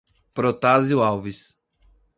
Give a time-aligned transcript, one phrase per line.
[0.37, 1.53] Protásio Alves